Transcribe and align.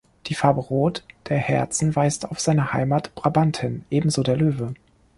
Die 0.25 0.33
Farbe 0.33 0.61
„Rot“ 0.61 1.03
der 1.29 1.37
Herzen 1.37 1.95
weist 1.95 2.25
auf 2.31 2.39
seine 2.39 2.73
Heimat 2.73 3.13
Brabant 3.13 3.59
hin, 3.61 3.85
ebenso 3.91 4.23
der 4.23 4.35
Löwe. 4.35 4.73